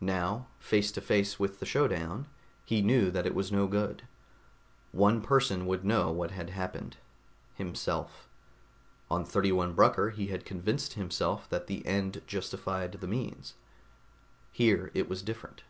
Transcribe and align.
Now, 0.00 0.46
face 0.60 0.92
to 0.92 1.00
face 1.00 1.40
with 1.40 1.58
the 1.58 1.66
showdown, 1.66 2.28
he 2.64 2.82
knew 2.82 3.10
that 3.10 3.26
it 3.26 3.34
was 3.34 3.50
no 3.50 3.66
good. 3.66 4.04
One 4.92 5.20
person 5.20 5.66
would 5.66 5.84
know 5.84 6.12
what 6.12 6.30
had 6.30 6.50
happened: 6.50 6.98
himself. 7.56 8.28
On 9.10 9.24
31 9.24 9.72
Brucker, 9.74 10.10
he 10.10 10.28
had 10.28 10.44
convinced 10.46 10.92
himself 10.92 11.48
that 11.48 11.66
the 11.66 11.84
end 11.84 12.22
justified 12.28 12.92
the 12.92 13.08
means; 13.08 13.54
here 14.52 14.92
it 14.94 15.08
was 15.08 15.20
different. 15.20 15.64